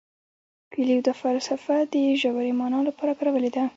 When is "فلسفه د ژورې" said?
1.21-2.51